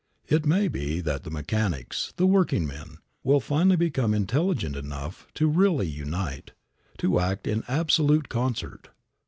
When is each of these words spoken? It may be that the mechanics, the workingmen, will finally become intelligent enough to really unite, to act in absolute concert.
It 0.27 0.47
may 0.47 0.67
be 0.67 0.99
that 1.01 1.21
the 1.21 1.29
mechanics, 1.29 2.11
the 2.17 2.25
workingmen, 2.25 2.97
will 3.23 3.39
finally 3.39 3.75
become 3.75 4.15
intelligent 4.15 4.75
enough 4.75 5.27
to 5.35 5.45
really 5.47 5.85
unite, 5.87 6.53
to 6.97 7.19
act 7.19 7.45
in 7.45 7.63
absolute 7.67 8.27
concert. 8.27 8.89